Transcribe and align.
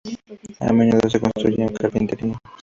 A 0.61 0.73
menudo 0.73 1.07
se 1.11 1.19
construye 1.19 1.61
en 1.61 1.75
carpintería. 1.75 2.35